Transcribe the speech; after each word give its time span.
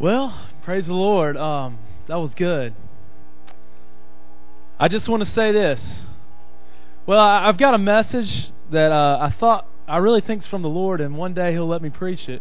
Well, 0.00 0.34
praise 0.64 0.86
the 0.86 0.94
Lord. 0.94 1.36
Um, 1.36 1.78
that 2.08 2.16
was 2.16 2.30
good. 2.34 2.74
I 4.78 4.88
just 4.88 5.06
want 5.10 5.22
to 5.22 5.28
say 5.34 5.52
this. 5.52 5.78
Well, 7.06 7.18
I've 7.18 7.58
got 7.58 7.74
a 7.74 7.78
message 7.78 8.50
that 8.72 8.92
uh, 8.92 9.18
I 9.20 9.34
thought 9.38 9.66
I 9.86 9.98
really 9.98 10.22
think's 10.22 10.46
from 10.46 10.62
the 10.62 10.70
Lord, 10.70 11.02
and 11.02 11.18
one 11.18 11.34
day 11.34 11.52
He'll 11.52 11.68
let 11.68 11.82
me 11.82 11.90
preach 11.90 12.30
it. 12.30 12.40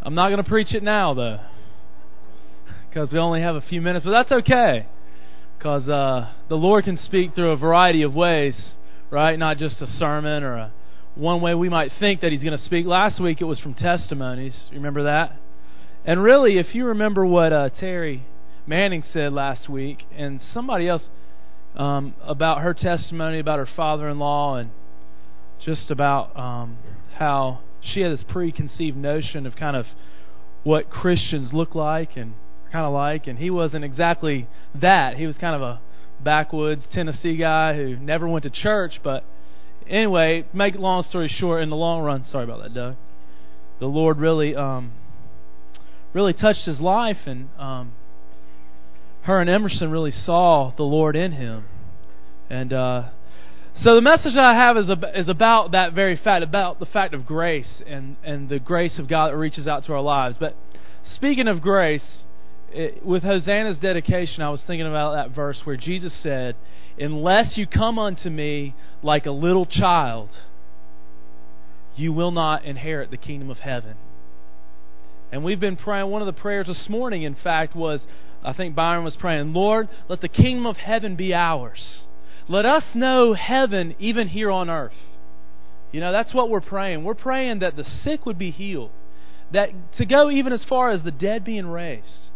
I'm 0.00 0.14
not 0.14 0.28
going 0.28 0.40
to 0.40 0.48
preach 0.48 0.72
it 0.72 0.84
now, 0.84 1.14
though, 1.14 1.40
because 2.88 3.12
we 3.12 3.18
only 3.18 3.40
have 3.40 3.56
a 3.56 3.62
few 3.62 3.80
minutes, 3.80 4.04
but 4.04 4.12
that's 4.12 4.30
okay, 4.30 4.86
because 5.58 5.88
uh, 5.88 6.30
the 6.48 6.54
Lord 6.54 6.84
can 6.84 6.96
speak 6.96 7.34
through 7.34 7.50
a 7.50 7.56
variety 7.56 8.02
of 8.02 8.14
ways, 8.14 8.54
right? 9.10 9.36
Not 9.36 9.58
just 9.58 9.82
a 9.82 9.88
sermon 9.98 10.44
or 10.44 10.54
a 10.54 10.72
one 11.16 11.40
way 11.40 11.56
we 11.56 11.68
might 11.68 11.90
think 11.98 12.20
that 12.20 12.30
He's 12.30 12.44
going 12.44 12.56
to 12.56 12.64
speak. 12.64 12.86
Last 12.86 13.18
week 13.18 13.40
it 13.40 13.46
was 13.46 13.58
from 13.58 13.74
testimonies. 13.74 14.54
You 14.70 14.76
remember 14.76 15.02
that? 15.02 15.40
And 16.06 16.22
really, 16.22 16.56
if 16.56 16.72
you 16.72 16.84
remember 16.84 17.26
what 17.26 17.52
uh, 17.52 17.68
Terry 17.68 18.24
Manning 18.64 19.02
said 19.12 19.32
last 19.32 19.68
week, 19.68 20.04
and 20.16 20.40
somebody 20.54 20.86
else 20.88 21.02
um, 21.74 22.14
about 22.22 22.62
her 22.62 22.72
testimony 22.74 23.40
about 23.40 23.58
her 23.58 23.68
father-in-law, 23.74 24.54
and 24.54 24.70
just 25.64 25.90
about 25.90 26.36
um, 26.38 26.78
how 27.18 27.58
she 27.82 28.02
had 28.02 28.12
this 28.12 28.24
preconceived 28.28 28.96
notion 28.96 29.46
of 29.46 29.56
kind 29.56 29.76
of 29.76 29.84
what 30.62 30.90
Christians 30.90 31.52
look 31.52 31.74
like 31.74 32.16
and 32.16 32.34
kind 32.70 32.86
of 32.86 32.92
like, 32.92 33.26
and 33.26 33.40
he 33.40 33.50
wasn't 33.50 33.84
exactly 33.84 34.46
that. 34.80 35.16
He 35.16 35.26
was 35.26 35.36
kind 35.36 35.56
of 35.56 35.62
a 35.62 35.80
backwoods 36.22 36.84
Tennessee 36.92 37.36
guy 37.36 37.74
who 37.74 37.96
never 37.96 38.28
went 38.28 38.44
to 38.44 38.50
church, 38.50 39.00
but 39.02 39.24
anyway, 39.88 40.44
make 40.52 40.76
long 40.76 41.02
story 41.02 41.28
short, 41.28 41.64
in 41.64 41.70
the 41.70 41.76
long 41.76 42.02
run, 42.02 42.24
sorry 42.30 42.44
about 42.44 42.62
that, 42.62 42.74
Doug. 42.74 42.94
The 43.80 43.86
Lord 43.86 44.18
really 44.18 44.54
um, 44.54 44.92
really 46.16 46.32
touched 46.32 46.64
his 46.64 46.80
life, 46.80 47.18
and 47.26 47.50
um, 47.58 47.92
her 49.24 49.38
and 49.38 49.50
Emerson 49.50 49.90
really 49.90 50.10
saw 50.10 50.72
the 50.74 50.82
Lord 50.82 51.14
in 51.14 51.32
him. 51.32 51.64
And 52.48 52.72
uh, 52.72 53.02
so 53.84 53.94
the 53.94 54.00
message 54.00 54.32
that 54.32 54.42
I 54.42 54.54
have 54.54 54.78
is 54.78 54.88
ab- 54.88 55.04
is 55.14 55.28
about 55.28 55.72
that 55.72 55.92
very 55.92 56.16
fact, 56.16 56.42
about 56.42 56.80
the 56.80 56.86
fact 56.86 57.12
of 57.12 57.26
grace 57.26 57.68
and 57.86 58.16
and 58.24 58.48
the 58.48 58.58
grace 58.58 58.98
of 58.98 59.08
God 59.08 59.30
that 59.30 59.36
reaches 59.36 59.68
out 59.68 59.84
to 59.84 59.92
our 59.92 60.00
lives. 60.00 60.38
But 60.40 60.56
speaking 61.14 61.48
of 61.48 61.60
grace, 61.60 62.24
it, 62.72 63.04
with 63.04 63.22
Hosanna's 63.22 63.76
dedication, 63.76 64.42
I 64.42 64.48
was 64.48 64.62
thinking 64.66 64.86
about 64.86 65.12
that 65.16 65.36
verse 65.36 65.60
where 65.64 65.76
Jesus 65.76 66.14
said, 66.22 66.56
"Unless 66.98 67.58
you 67.58 67.66
come 67.66 67.98
unto 67.98 68.30
me 68.30 68.74
like 69.02 69.26
a 69.26 69.32
little 69.32 69.66
child, 69.66 70.30
you 71.94 72.10
will 72.14 72.30
not 72.32 72.64
inherit 72.64 73.10
the 73.10 73.18
kingdom 73.18 73.50
of 73.50 73.58
heaven." 73.58 73.96
And 75.32 75.42
we've 75.44 75.60
been 75.60 75.76
praying, 75.76 76.08
one 76.08 76.22
of 76.22 76.26
the 76.26 76.40
prayers 76.40 76.66
this 76.66 76.88
morning, 76.88 77.22
in 77.22 77.34
fact, 77.34 77.74
was 77.74 78.00
I 78.44 78.52
think 78.52 78.76
Byron 78.76 79.04
was 79.04 79.16
praying, 79.16 79.52
Lord, 79.52 79.88
let 80.08 80.20
the 80.20 80.28
kingdom 80.28 80.66
of 80.66 80.76
heaven 80.76 81.16
be 81.16 81.34
ours. 81.34 82.06
Let 82.48 82.64
us 82.64 82.84
know 82.94 83.34
heaven 83.34 83.96
even 83.98 84.28
here 84.28 84.52
on 84.52 84.70
earth. 84.70 84.94
You 85.90 86.00
know, 86.00 86.12
that's 86.12 86.32
what 86.32 86.48
we're 86.48 86.60
praying. 86.60 87.02
We're 87.02 87.14
praying 87.14 87.58
that 87.60 87.76
the 87.76 87.84
sick 87.84 88.24
would 88.24 88.38
be 88.38 88.52
healed, 88.52 88.90
that 89.52 89.70
to 89.96 90.04
go 90.04 90.30
even 90.30 90.52
as 90.52 90.64
far 90.64 90.90
as 90.90 91.02
the 91.02 91.10
dead 91.10 91.44
being 91.44 91.66
raised, 91.66 92.30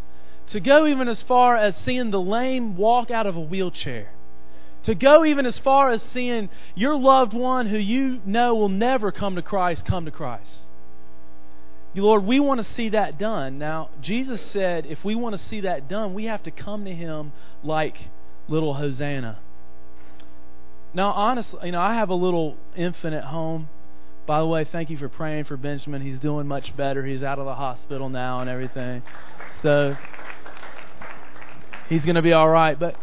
to 0.48 0.58
go 0.58 0.86
even 0.86 1.08
as 1.08 1.22
far 1.28 1.56
as 1.56 1.74
seeing 1.84 2.10
the 2.10 2.20
lame 2.20 2.76
walk 2.76 3.10
out 3.10 3.26
of 3.26 3.36
a 3.36 3.40
wheelchair, 3.40 4.10
to 4.84 4.94
go 4.96 5.24
even 5.24 5.46
as 5.46 5.58
far 5.62 5.92
as 5.92 6.00
seeing 6.12 6.48
your 6.74 6.96
loved 6.96 7.34
one 7.34 7.68
who 7.68 7.78
you 7.78 8.20
know 8.24 8.54
will 8.54 8.68
never 8.68 9.12
come 9.12 9.36
to 9.36 9.42
Christ 9.42 9.84
come 9.86 10.06
to 10.06 10.10
Christ. 10.10 10.50
Lord, 11.94 12.24
we 12.24 12.38
want 12.38 12.64
to 12.64 12.74
see 12.74 12.90
that 12.90 13.18
done. 13.18 13.58
Now, 13.58 13.90
Jesus 14.00 14.40
said 14.52 14.86
if 14.86 15.04
we 15.04 15.14
want 15.14 15.36
to 15.36 15.48
see 15.48 15.62
that 15.62 15.88
done, 15.88 16.14
we 16.14 16.26
have 16.26 16.42
to 16.44 16.50
come 16.50 16.84
to 16.84 16.94
Him 16.94 17.32
like 17.64 17.96
little 18.48 18.74
Hosanna. 18.74 19.38
Now, 20.94 21.12
honestly, 21.12 21.60
you 21.64 21.72
know, 21.72 21.80
I 21.80 21.94
have 21.94 22.08
a 22.10 22.14
little 22.14 22.56
infant 22.76 23.14
at 23.14 23.24
home. 23.24 23.68
By 24.26 24.40
the 24.40 24.46
way, 24.46 24.64
thank 24.70 24.90
you 24.90 24.98
for 24.98 25.08
praying 25.08 25.44
for 25.44 25.56
Benjamin. 25.56 26.02
He's 26.02 26.20
doing 26.20 26.46
much 26.46 26.76
better. 26.76 27.04
He's 27.04 27.22
out 27.22 27.38
of 27.38 27.46
the 27.46 27.54
hospital 27.54 28.08
now 28.08 28.40
and 28.40 28.50
everything. 28.50 29.02
So, 29.62 29.96
he's 31.88 32.02
going 32.02 32.16
to 32.16 32.22
be 32.22 32.32
all 32.32 32.48
right. 32.48 32.78
But, 32.78 32.96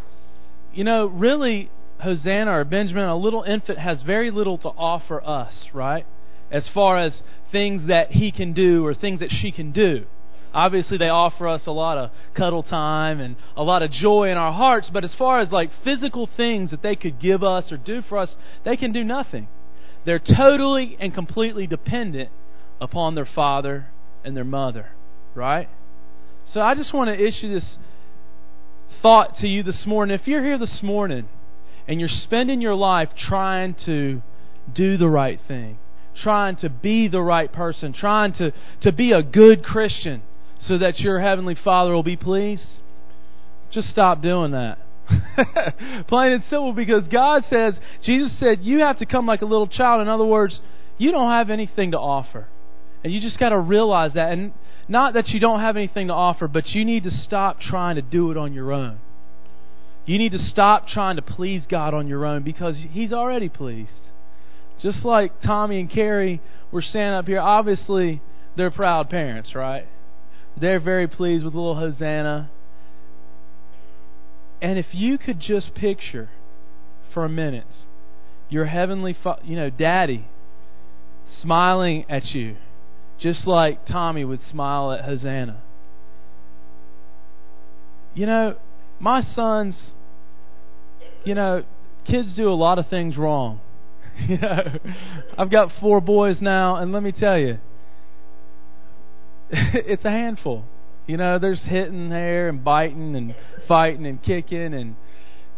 you 0.72 0.84
know, 0.84 1.06
really, 1.06 1.70
Hosanna 2.00 2.50
or 2.50 2.64
Benjamin, 2.64 3.04
a 3.04 3.16
little 3.16 3.42
infant, 3.42 3.78
has 3.78 4.02
very 4.02 4.30
little 4.30 4.58
to 4.58 4.68
offer 4.68 5.22
us, 5.22 5.52
right? 5.74 6.06
As 6.50 6.68
far 6.68 6.98
as 6.98 7.12
things 7.52 7.86
that 7.88 8.12
he 8.12 8.30
can 8.30 8.52
do 8.52 8.84
or 8.84 8.94
things 8.94 9.20
that 9.20 9.30
she 9.30 9.50
can 9.50 9.72
do. 9.72 10.04
Obviously, 10.54 10.96
they 10.96 11.08
offer 11.08 11.46
us 11.46 11.62
a 11.66 11.70
lot 11.70 11.98
of 11.98 12.10
cuddle 12.34 12.62
time 12.62 13.20
and 13.20 13.36
a 13.56 13.62
lot 13.62 13.82
of 13.82 13.90
joy 13.90 14.30
in 14.30 14.36
our 14.36 14.52
hearts, 14.52 14.88
but 14.90 15.04
as 15.04 15.14
far 15.14 15.40
as 15.40 15.52
like 15.52 15.70
physical 15.84 16.28
things 16.36 16.70
that 16.70 16.82
they 16.82 16.96
could 16.96 17.20
give 17.20 17.42
us 17.44 17.70
or 17.70 17.76
do 17.76 18.00
for 18.02 18.18
us, 18.18 18.34
they 18.64 18.76
can 18.76 18.92
do 18.92 19.04
nothing. 19.04 19.48
They're 20.06 20.18
totally 20.18 20.96
and 21.00 21.12
completely 21.12 21.66
dependent 21.66 22.30
upon 22.80 23.14
their 23.14 23.26
father 23.26 23.88
and 24.24 24.36
their 24.36 24.44
mother, 24.44 24.90
right? 25.34 25.68
So 26.52 26.62
I 26.62 26.74
just 26.74 26.94
want 26.94 27.08
to 27.08 27.26
issue 27.26 27.52
this 27.52 27.76
thought 29.02 29.36
to 29.38 29.46
you 29.46 29.62
this 29.62 29.84
morning. 29.84 30.18
If 30.18 30.26
you're 30.26 30.42
here 30.42 30.58
this 30.58 30.82
morning 30.82 31.28
and 31.86 32.00
you're 32.00 32.08
spending 32.08 32.62
your 32.62 32.74
life 32.74 33.10
trying 33.16 33.74
to 33.84 34.22
do 34.74 34.96
the 34.96 35.08
right 35.08 35.38
thing, 35.46 35.78
trying 36.22 36.56
to 36.56 36.68
be 36.68 37.08
the 37.08 37.20
right 37.20 37.52
person, 37.52 37.92
trying 37.92 38.32
to, 38.34 38.52
to 38.82 38.92
be 38.92 39.12
a 39.12 39.22
good 39.22 39.64
Christian 39.64 40.22
so 40.60 40.78
that 40.78 40.98
your 41.00 41.20
Heavenly 41.20 41.54
Father 41.54 41.92
will 41.92 42.02
be 42.02 42.16
pleased, 42.16 42.64
just 43.70 43.88
stop 43.90 44.22
doing 44.22 44.52
that. 44.52 44.78
Plain 46.08 46.32
and 46.32 46.42
simple, 46.44 46.72
because 46.72 47.04
God 47.08 47.44
says, 47.48 47.74
Jesus 48.02 48.32
said, 48.38 48.62
you 48.62 48.80
have 48.80 48.98
to 48.98 49.06
come 49.06 49.26
like 49.26 49.42
a 49.42 49.46
little 49.46 49.66
child. 49.66 50.02
In 50.02 50.08
other 50.08 50.24
words, 50.24 50.60
you 50.98 51.12
don't 51.12 51.30
have 51.30 51.50
anything 51.50 51.92
to 51.92 51.98
offer. 51.98 52.46
And 53.04 53.12
you 53.12 53.20
just 53.20 53.38
got 53.38 53.50
to 53.50 53.58
realize 53.58 54.14
that. 54.14 54.32
And 54.32 54.52
not 54.88 55.14
that 55.14 55.28
you 55.28 55.40
don't 55.40 55.60
have 55.60 55.76
anything 55.76 56.08
to 56.08 56.14
offer, 56.14 56.48
but 56.48 56.68
you 56.70 56.84
need 56.84 57.04
to 57.04 57.10
stop 57.10 57.60
trying 57.60 57.96
to 57.96 58.02
do 58.02 58.30
it 58.30 58.36
on 58.36 58.52
your 58.52 58.72
own. 58.72 58.98
You 60.04 60.18
need 60.18 60.32
to 60.32 60.38
stop 60.38 60.88
trying 60.88 61.16
to 61.16 61.22
please 61.22 61.64
God 61.68 61.94
on 61.94 62.08
your 62.08 62.24
own 62.24 62.42
because 62.42 62.76
He's 62.90 63.12
already 63.12 63.48
pleased. 63.48 63.90
Just 64.80 65.04
like 65.04 65.40
Tommy 65.42 65.80
and 65.80 65.90
Carrie 65.90 66.40
were 66.70 66.82
standing 66.82 67.14
up 67.14 67.26
here, 67.26 67.40
obviously 67.40 68.20
they're 68.56 68.70
proud 68.70 69.10
parents, 69.10 69.54
right? 69.54 69.86
They're 70.60 70.80
very 70.80 71.08
pleased 71.08 71.44
with 71.44 71.54
little 71.54 71.76
Hosanna. 71.76 72.50
And 74.60 74.78
if 74.78 74.86
you 74.92 75.18
could 75.18 75.40
just 75.40 75.74
picture 75.74 76.30
for 77.12 77.24
a 77.24 77.28
minute 77.28 77.66
your 78.48 78.66
heavenly, 78.66 79.16
fa- 79.22 79.38
you 79.44 79.56
know, 79.56 79.70
daddy 79.70 80.26
smiling 81.42 82.04
at 82.08 82.34
you, 82.34 82.56
just 83.18 83.46
like 83.46 83.86
Tommy 83.86 84.24
would 84.24 84.40
smile 84.50 84.92
at 84.92 85.04
Hosanna. 85.04 85.60
You 88.14 88.26
know, 88.26 88.56
my 88.98 89.22
sons, 89.34 89.76
you 91.24 91.34
know, 91.34 91.64
kids 92.04 92.34
do 92.34 92.50
a 92.50 92.54
lot 92.54 92.78
of 92.78 92.88
things 92.88 93.16
wrong. 93.16 93.60
you 94.28 94.38
know, 94.38 94.78
I've 95.36 95.50
got 95.50 95.72
four 95.80 96.00
boys 96.00 96.40
now, 96.40 96.76
and 96.76 96.92
let 96.92 97.02
me 97.02 97.12
tell 97.12 97.38
you, 97.38 97.58
it's 99.50 100.04
a 100.04 100.10
handful. 100.10 100.64
You 101.06 101.16
know, 101.16 101.38
there's 101.38 101.62
hitting 101.62 102.10
there 102.10 102.48
and 102.48 102.62
biting 102.62 103.16
and 103.16 103.34
fighting 103.66 104.06
and 104.06 104.22
kicking 104.22 104.74
and 104.74 104.96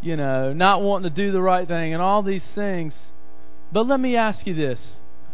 you 0.03 0.17
know, 0.17 0.53
not 0.53 0.83
wanting 0.83 1.11
to 1.11 1.15
do 1.15 1.33
the 1.33 1.43
right 1.43 1.67
thing 1.67 1.93
and 1.93 2.03
all 2.03 2.23
these 2.23 2.45
things. 2.55 2.95
But 3.73 3.87
let 3.87 4.01
me 4.01 4.17
ask 4.17 4.47
you 4.47 4.55
this. 4.55 4.79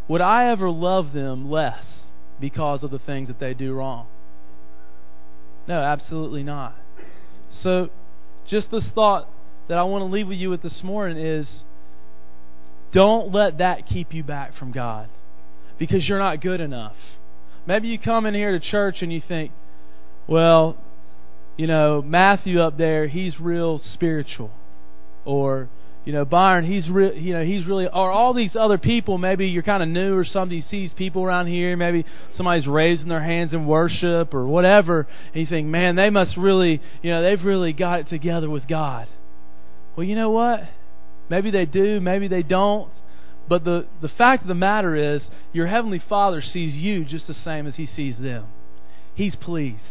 Would 0.09 0.21
I 0.21 0.51
ever 0.51 0.71
love 0.71 1.13
them 1.13 1.51
less 1.51 1.85
because 2.41 2.83
of 2.83 2.91
the 2.91 2.99
things 2.99 3.29
that 3.29 3.41
they 3.41 3.55
do 3.55 3.73
wrong? 3.73 4.07
No, 5.67 5.81
absolutely 5.81 6.43
not. 6.43 6.77
So, 7.63 7.91
just 8.47 8.71
this 8.71 8.85
thought 8.95 9.29
that 9.69 9.79
I 9.79 9.83
want 9.85 10.03
to 10.03 10.07
leave 10.07 10.29
with 10.29 10.39
you 10.39 10.51
with 10.51 10.63
this 10.63 10.83
morning 10.85 11.19
is 11.19 11.65
don't 12.93 13.33
let 13.33 13.59
that 13.59 13.87
keep 13.87 14.15
you 14.15 14.23
back 14.23 14.57
from 14.57 14.73
God 14.73 15.09
because 15.79 16.09
you're 16.09 16.19
not 16.19 16.41
good 16.41 16.61
enough. 16.61 16.97
Maybe 17.67 17.89
you 17.89 17.99
come 17.99 18.27
in 18.27 18.35
here 18.35 18.53
to 18.59 18.61
church 18.61 19.03
and 19.03 19.13
you 19.13 19.21
think, 19.27 19.51
well, 20.27 20.77
you 21.57 21.67
know, 21.67 22.03
Matthew 22.03 22.61
up 22.61 22.79
there, 22.79 23.07
he's 23.09 23.39
real 23.41 23.81
spiritual. 23.93 24.51
Or, 25.25 25.69
you 26.05 26.13
know, 26.13 26.25
Byron, 26.25 26.65
he's 26.65 26.89
real, 26.89 27.13
you 27.15 27.33
know, 27.33 27.45
he's 27.45 27.67
really, 27.67 27.87
or 27.87 28.11
all 28.11 28.33
these 28.33 28.55
other 28.55 28.79
people, 28.79 29.19
maybe 29.19 29.49
you're 29.49 29.63
kind 29.63 29.83
of 29.83 29.89
new 29.89 30.17
or 30.17 30.25
somebody 30.25 30.65
sees 30.71 30.93
people 30.95 31.25
around 31.25 31.49
here, 31.49 31.77
maybe 31.77 32.05
somebody's 32.37 32.67
raising 32.67 33.09
their 33.09 33.23
hands 33.23 33.53
in 33.53 33.67
worship 33.67 34.33
or 34.33 34.47
whatever, 34.47 35.09
and 35.33 35.41
you 35.41 35.47
think, 35.47 35.67
man, 35.67 35.97
they 35.97 36.11
must 36.11 36.37
really, 36.37 36.81
you 37.03 37.11
know, 37.11 37.23
they've 37.23 37.45
really 37.45 37.73
got 37.73 38.01
it 38.01 38.09
together 38.09 38.49
with 38.49 38.69
God. 38.69 39.09
Well, 39.97 40.05
you 40.05 40.15
know 40.15 40.31
what? 40.31 40.61
Maybe 41.29 41.51
they 41.51 41.67
do, 41.67 42.01
maybe 42.01 42.29
they 42.29 42.43
don't. 42.43 42.91
But 43.49 43.65
the, 43.65 43.87
the 44.03 44.09
fact 44.09 44.43
of 44.43 44.49
the 44.49 44.55
matter 44.55 44.97
is, 45.15 45.23
your 45.53 45.67
Heavenly 45.67 46.03
Father 46.09 46.43
sees 46.43 46.75
you 46.75 47.05
just 47.05 47.27
the 47.27 47.35
same 47.35 47.67
as 47.67 47.77
He 47.77 47.87
sees 47.87 48.19
them. 48.19 48.47
He's 49.15 49.37
pleased. 49.37 49.83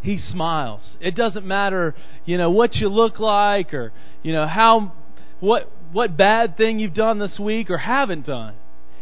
He 0.00 0.18
smiles. 0.18 0.82
It 1.00 1.16
doesn't 1.16 1.46
matter, 1.46 1.94
you 2.24 2.38
know, 2.38 2.50
what 2.50 2.76
you 2.76 2.88
look 2.88 3.18
like 3.18 3.72
or, 3.72 3.92
you 4.22 4.32
know, 4.32 4.46
how 4.46 4.92
what 5.40 5.70
what 5.92 6.16
bad 6.16 6.56
thing 6.56 6.78
you've 6.78 6.94
done 6.94 7.18
this 7.18 7.38
week 7.38 7.70
or 7.70 7.78
haven't 7.78 8.26
done. 8.26 8.54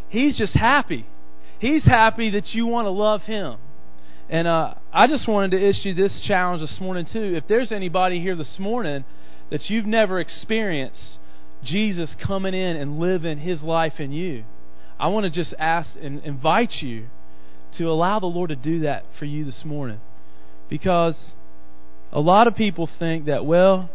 He's 0.08 0.36
just 0.36 0.52
happy. 0.52 1.06
He's 1.58 1.84
happy 1.84 2.30
that 2.30 2.54
you 2.54 2.66
want 2.66 2.86
to 2.86 2.90
love 2.90 3.22
him. 3.22 3.56
And 4.28 4.46
uh, 4.46 4.74
I 4.92 5.06
just 5.06 5.26
wanted 5.26 5.52
to 5.52 5.68
issue 5.68 5.94
this 5.94 6.20
challenge 6.26 6.60
this 6.60 6.80
morning 6.80 7.06
too. 7.12 7.34
If 7.36 7.48
there's 7.48 7.72
anybody 7.72 8.20
here 8.20 8.36
this 8.36 8.58
morning 8.58 9.04
that 9.50 9.68
you've 9.70 9.86
never 9.86 10.20
experienced 10.20 11.18
Jesus 11.64 12.14
coming 12.20 12.54
in 12.54 12.76
and 12.76 12.98
living 12.98 13.38
His 13.38 13.62
life 13.62 14.00
in 14.00 14.12
you, 14.12 14.44
I 14.98 15.08
want 15.08 15.24
to 15.24 15.30
just 15.30 15.54
ask 15.58 15.88
and 16.00 16.20
invite 16.24 16.82
you 16.82 17.06
to 17.78 17.90
allow 17.90 18.20
the 18.20 18.26
Lord 18.26 18.50
to 18.50 18.56
do 18.56 18.80
that 18.80 19.04
for 19.18 19.24
you 19.24 19.44
this 19.44 19.64
morning. 19.64 20.00
Because 20.68 21.14
a 22.12 22.20
lot 22.20 22.46
of 22.46 22.54
people 22.54 22.88
think 22.98 23.26
that, 23.26 23.44
well, 23.44 23.90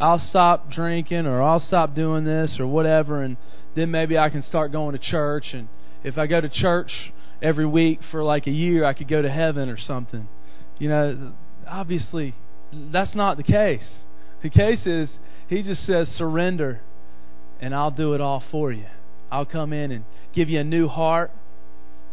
I'll 0.00 0.18
stop 0.18 0.70
drinking 0.70 1.26
or 1.26 1.42
I'll 1.42 1.60
stop 1.60 1.94
doing 1.94 2.24
this 2.24 2.58
or 2.58 2.66
whatever, 2.66 3.22
and 3.22 3.36
then 3.74 3.90
maybe 3.90 4.18
I 4.18 4.30
can 4.30 4.42
start 4.42 4.72
going 4.72 4.92
to 4.92 4.98
church. 4.98 5.52
And 5.52 5.68
if 6.02 6.18
I 6.18 6.26
go 6.26 6.40
to 6.40 6.48
church 6.48 7.12
every 7.42 7.66
week 7.66 8.00
for 8.10 8.22
like 8.22 8.46
a 8.46 8.50
year, 8.50 8.84
I 8.84 8.92
could 8.92 9.08
go 9.08 9.22
to 9.22 9.30
heaven 9.30 9.68
or 9.68 9.78
something. 9.78 10.28
You 10.78 10.88
know, 10.88 11.32
obviously, 11.68 12.34
that's 12.72 13.14
not 13.14 13.36
the 13.36 13.42
case. 13.42 13.86
The 14.42 14.50
case 14.50 14.86
is, 14.86 15.08
He 15.48 15.62
just 15.62 15.84
says, 15.86 16.08
surrender, 16.16 16.80
and 17.60 17.74
I'll 17.74 17.90
do 17.90 18.14
it 18.14 18.20
all 18.20 18.42
for 18.50 18.72
you. 18.72 18.86
I'll 19.30 19.44
come 19.44 19.72
in 19.72 19.92
and 19.92 20.04
give 20.34 20.48
you 20.48 20.60
a 20.60 20.64
new 20.64 20.88
heart. 20.88 21.30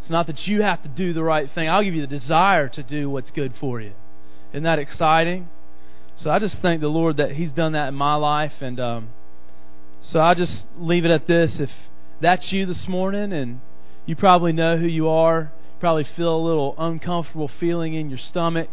It's 0.01 0.09
not 0.09 0.27
that 0.27 0.47
you 0.47 0.61
have 0.61 0.83
to 0.83 0.89
do 0.89 1.13
the 1.13 1.23
right 1.23 1.49
thing. 1.53 1.67
I'll 1.67 1.83
give 1.83 1.95
you 1.95 2.05
the 2.05 2.19
desire 2.19 2.69
to 2.69 2.83
do 2.83 3.09
what's 3.09 3.31
good 3.31 3.53
for 3.59 3.81
you. 3.81 3.93
Isn't 4.51 4.63
that 4.63 4.79
exciting? 4.79 5.49
So 6.19 6.31
I 6.31 6.39
just 6.39 6.57
thank 6.61 6.81
the 6.81 6.87
Lord 6.87 7.17
that 7.17 7.33
He's 7.33 7.51
done 7.51 7.73
that 7.73 7.89
in 7.89 7.93
my 7.93 8.15
life, 8.15 8.53
and 8.61 8.79
um, 8.79 9.09
so 10.01 10.19
I 10.19 10.33
just 10.33 10.65
leave 10.77 11.05
it 11.05 11.11
at 11.11 11.27
this. 11.27 11.51
If 11.59 11.69
that's 12.21 12.51
you 12.51 12.65
this 12.65 12.87
morning, 12.87 13.31
and 13.33 13.59
you 14.05 14.15
probably 14.15 14.51
know 14.51 14.77
who 14.77 14.87
you 14.87 15.09
are, 15.09 15.51
you 15.53 15.79
probably 15.79 16.07
feel 16.15 16.35
a 16.35 16.43
little 16.43 16.73
uncomfortable 16.77 17.51
feeling 17.59 17.93
in 17.93 18.09
your 18.09 18.17
stomach, 18.17 18.69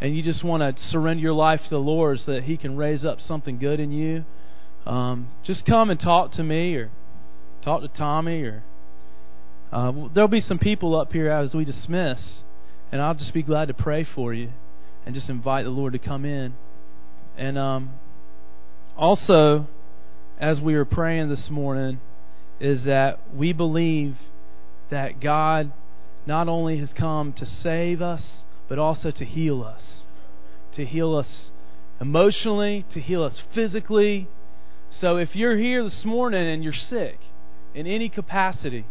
and 0.00 0.16
you 0.16 0.22
just 0.22 0.44
want 0.44 0.76
to 0.76 0.82
surrender 0.90 1.22
your 1.22 1.32
life 1.32 1.60
to 1.64 1.70
the 1.70 1.78
Lord 1.78 2.20
so 2.20 2.32
that 2.34 2.44
He 2.44 2.56
can 2.56 2.76
raise 2.76 3.04
up 3.04 3.20
something 3.20 3.58
good 3.58 3.80
in 3.80 3.90
you. 3.90 4.24
Um, 4.86 5.28
just 5.44 5.66
come 5.66 5.90
and 5.90 5.98
talk 5.98 6.32
to 6.32 6.44
me, 6.44 6.74
or 6.76 6.90
talk 7.62 7.82
to 7.82 7.88
Tommy, 7.88 8.42
or 8.42 8.62
uh, 9.72 9.92
there'll 10.14 10.28
be 10.28 10.40
some 10.40 10.58
people 10.58 10.98
up 10.98 11.12
here 11.12 11.28
as 11.28 11.54
we 11.54 11.64
dismiss, 11.64 12.42
and 12.92 13.02
I'll 13.02 13.14
just 13.14 13.34
be 13.34 13.42
glad 13.42 13.66
to 13.68 13.74
pray 13.74 14.04
for 14.04 14.32
you 14.32 14.50
and 15.04 15.14
just 15.14 15.28
invite 15.28 15.64
the 15.64 15.70
Lord 15.70 15.92
to 15.94 15.98
come 15.98 16.24
in. 16.24 16.54
And 17.36 17.58
um, 17.58 17.90
also, 18.96 19.66
as 20.38 20.60
we 20.60 20.74
were 20.74 20.84
praying 20.84 21.28
this 21.28 21.50
morning, 21.50 22.00
is 22.60 22.84
that 22.84 23.18
we 23.34 23.52
believe 23.52 24.16
that 24.90 25.20
God 25.20 25.72
not 26.26 26.48
only 26.48 26.78
has 26.78 26.90
come 26.96 27.32
to 27.34 27.44
save 27.44 28.00
us, 28.00 28.22
but 28.68 28.78
also 28.78 29.10
to 29.10 29.24
heal 29.24 29.62
us. 29.62 29.82
To 30.76 30.84
heal 30.84 31.14
us 31.16 31.50
emotionally, 32.00 32.84
to 32.92 33.00
heal 33.00 33.22
us 33.22 33.42
physically. 33.54 34.28
So 35.00 35.16
if 35.16 35.36
you're 35.36 35.58
here 35.58 35.84
this 35.84 36.04
morning 36.06 36.46
and 36.46 36.64
you're 36.64 36.72
sick 36.72 37.18
in 37.74 37.86
any 37.86 38.08
capacity, 38.08 38.86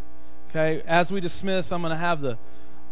okay, 0.49 0.83
as 0.87 1.09
we 1.09 1.19
dismiss, 1.19 1.71
I'm 1.71 1.81
going 1.81 1.91
to 1.91 1.97
have 1.97 2.21
the 2.21 2.37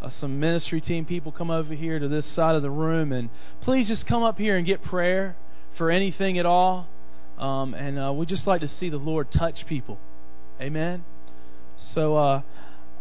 uh, 0.01 0.09
some 0.19 0.39
ministry 0.39 0.81
team 0.81 1.05
people 1.05 1.31
come 1.31 1.51
over 1.51 1.75
here 1.75 1.99
to 1.99 2.07
this 2.07 2.25
side 2.35 2.55
of 2.55 2.63
the 2.63 2.71
room, 2.71 3.11
and 3.11 3.29
please 3.61 3.87
just 3.87 4.07
come 4.07 4.23
up 4.23 4.39
here 4.39 4.57
and 4.57 4.65
get 4.65 4.83
prayer 4.83 5.35
for 5.77 5.91
anything 5.91 6.39
at 6.39 6.45
all. 6.47 6.87
Um, 7.37 7.75
and 7.75 7.99
uh, 7.99 8.11
we 8.13 8.25
just 8.25 8.47
like 8.47 8.61
to 8.61 8.67
see 8.67 8.89
the 8.89 8.97
Lord 8.97 9.31
touch 9.31 9.65
people. 9.67 9.99
Amen. 10.59 11.03
So 11.93 12.15
uh, 12.17 12.41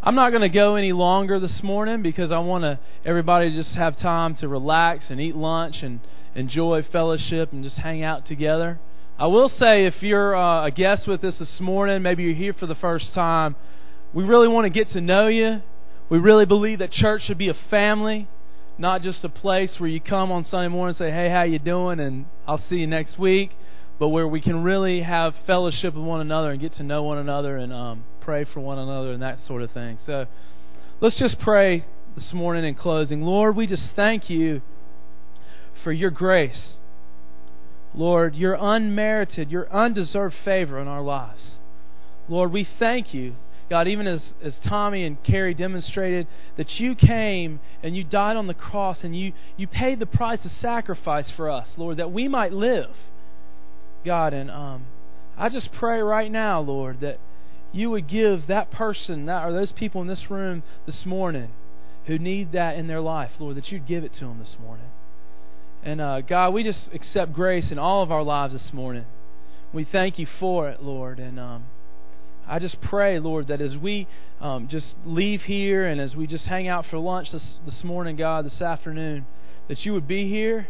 I'm 0.02 0.14
not 0.14 0.30
going 0.30 0.42
to 0.42 0.48
go 0.50 0.74
any 0.74 0.92
longer 0.92 1.40
this 1.40 1.62
morning 1.62 2.02
because 2.02 2.30
I 2.30 2.38
want 2.38 2.64
to 2.64 2.78
everybody 3.04 3.50
to 3.50 3.56
just 3.62 3.74
have 3.76 3.98
time 3.98 4.36
to 4.36 4.48
relax 4.48 5.06
and 5.08 5.20
eat 5.20 5.34
lunch 5.34 5.76
and 5.82 6.00
enjoy 6.34 6.82
fellowship 6.92 7.52
and 7.52 7.64
just 7.64 7.76
hang 7.76 8.02
out 8.02 8.26
together. 8.26 8.78
I 9.18 9.26
will 9.26 9.50
say 9.58 9.86
if 9.86 10.02
you're 10.02 10.34
uh, 10.34 10.66
a 10.66 10.70
guest 10.70 11.06
with 11.06 11.22
us 11.24 11.34
this 11.38 11.60
morning, 11.60 12.02
maybe 12.02 12.24
you're 12.24 12.34
here 12.34 12.54
for 12.54 12.66
the 12.66 12.74
first 12.74 13.14
time, 13.14 13.56
we 14.12 14.24
really 14.24 14.48
want 14.48 14.64
to 14.64 14.70
get 14.70 14.92
to 14.92 15.00
know 15.00 15.28
you 15.28 15.62
we 16.12 16.18
really 16.18 16.44
believe 16.44 16.80
that 16.80 16.92
church 16.92 17.22
should 17.22 17.38
be 17.38 17.48
a 17.48 17.56
family, 17.70 18.28
not 18.76 19.00
just 19.00 19.24
a 19.24 19.30
place 19.30 19.80
where 19.80 19.88
you 19.88 19.98
come 19.98 20.30
on 20.30 20.44
Sunday 20.44 20.68
morning 20.68 20.90
and 20.90 20.98
say, 20.98 21.10
"Hey, 21.10 21.30
how 21.30 21.42
you 21.42 21.58
doing?" 21.58 22.00
and 22.00 22.26
I'll 22.46 22.62
see 22.68 22.76
you 22.76 22.86
next 22.86 23.18
week, 23.18 23.52
but 23.98 24.08
where 24.08 24.28
we 24.28 24.42
can 24.42 24.62
really 24.62 25.00
have 25.00 25.34
fellowship 25.46 25.94
with 25.94 26.04
one 26.04 26.20
another 26.20 26.50
and 26.50 26.60
get 26.60 26.74
to 26.74 26.82
know 26.82 27.02
one 27.02 27.16
another 27.16 27.56
and 27.56 27.72
um, 27.72 28.04
pray 28.20 28.44
for 28.44 28.60
one 28.60 28.78
another 28.78 29.12
and 29.12 29.22
that 29.22 29.38
sort 29.46 29.62
of 29.62 29.70
thing. 29.70 29.96
So, 30.04 30.26
let's 31.00 31.16
just 31.16 31.38
pray 31.38 31.86
this 32.14 32.30
morning 32.34 32.66
in 32.66 32.74
closing. 32.74 33.22
Lord, 33.22 33.56
we 33.56 33.66
just 33.66 33.88
thank 33.96 34.28
you 34.28 34.60
for 35.82 35.92
your 35.92 36.10
grace. 36.10 36.74
Lord, 37.94 38.34
your 38.34 38.56
unmerited, 38.58 39.50
your 39.50 39.70
undeserved 39.72 40.34
favor 40.44 40.80
in 40.80 40.88
our 40.88 41.02
lives. 41.02 41.58
Lord, 42.28 42.52
we 42.52 42.66
thank 42.78 43.12
you 43.12 43.34
God, 43.72 43.88
even 43.88 44.06
as, 44.06 44.20
as 44.42 44.52
Tommy 44.68 45.02
and 45.02 45.22
Carrie 45.24 45.54
demonstrated, 45.54 46.26
that 46.58 46.78
you 46.78 46.94
came 46.94 47.58
and 47.82 47.96
you 47.96 48.04
died 48.04 48.36
on 48.36 48.46
the 48.46 48.52
cross 48.52 48.98
and 49.02 49.18
you, 49.18 49.32
you 49.56 49.66
paid 49.66 49.98
the 49.98 50.04
price 50.04 50.40
of 50.44 50.50
sacrifice 50.60 51.30
for 51.34 51.48
us, 51.48 51.68
Lord, 51.78 51.96
that 51.96 52.12
we 52.12 52.28
might 52.28 52.52
live. 52.52 52.90
God, 54.04 54.34
and 54.34 54.50
um, 54.50 54.84
I 55.38 55.48
just 55.48 55.72
pray 55.72 56.02
right 56.02 56.30
now, 56.30 56.60
Lord, 56.60 57.00
that 57.00 57.18
you 57.72 57.88
would 57.88 58.08
give 58.08 58.46
that 58.46 58.70
person 58.70 59.24
that, 59.24 59.42
or 59.42 59.54
those 59.54 59.72
people 59.72 60.02
in 60.02 60.06
this 60.06 60.30
room 60.30 60.64
this 60.84 61.06
morning 61.06 61.48
who 62.04 62.18
need 62.18 62.52
that 62.52 62.76
in 62.76 62.88
their 62.88 63.00
life, 63.00 63.30
Lord, 63.38 63.56
that 63.56 63.72
you'd 63.72 63.86
give 63.86 64.04
it 64.04 64.12
to 64.18 64.26
them 64.26 64.38
this 64.38 64.56
morning. 64.60 64.90
And 65.82 66.00
uh, 66.00 66.20
God, 66.20 66.54
we 66.54 66.62
just 66.62 66.90
accept 66.92 67.32
grace 67.32 67.72
in 67.72 67.78
all 67.78 68.02
of 68.02 68.12
our 68.12 68.22
lives 68.22 68.52
this 68.52 68.72
morning. 68.72 69.04
We 69.72 69.84
thank 69.84 70.18
you 70.18 70.26
for 70.38 70.68
it, 70.68 70.82
Lord. 70.82 71.18
And 71.18 71.40
um, 71.40 71.64
I 72.46 72.58
just 72.58 72.80
pray, 72.80 73.18
Lord, 73.18 73.48
that 73.48 73.60
as 73.60 73.76
we 73.76 74.06
um, 74.40 74.68
just 74.68 74.94
leave 75.04 75.42
here 75.42 75.86
and 75.86 76.00
as 76.00 76.14
we 76.14 76.26
just 76.26 76.44
hang 76.44 76.68
out 76.68 76.86
for 76.86 76.98
lunch 76.98 77.32
this, 77.32 77.58
this 77.66 77.82
morning, 77.82 78.16
God, 78.16 78.44
this 78.44 78.60
afternoon, 78.60 79.26
that 79.68 79.84
you 79.84 79.92
would 79.92 80.06
be 80.06 80.28
here, 80.28 80.68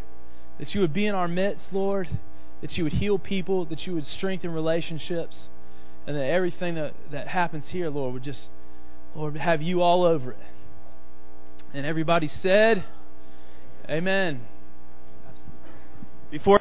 that 0.58 0.74
you 0.74 0.80
would 0.80 0.94
be 0.94 1.06
in 1.06 1.14
our 1.14 1.28
midst, 1.28 1.64
Lord, 1.72 2.08
that 2.62 2.78
you 2.78 2.84
would 2.84 2.94
heal 2.94 3.18
people, 3.18 3.66
that 3.66 3.86
you 3.86 3.94
would 3.94 4.06
strengthen 4.06 4.50
relationships, 4.50 5.48
and 6.06 6.16
that 6.16 6.24
everything 6.24 6.74
that, 6.76 6.94
that 7.10 7.28
happens 7.28 7.64
here, 7.68 7.90
Lord, 7.90 8.14
would 8.14 8.22
just, 8.22 8.50
Lord, 9.14 9.36
have 9.36 9.60
you 9.60 9.82
all 9.82 10.04
over 10.04 10.32
it. 10.32 10.38
And 11.74 11.84
everybody 11.84 12.30
said, 12.42 12.84
Amen. 13.88 14.42
Before 16.32 16.60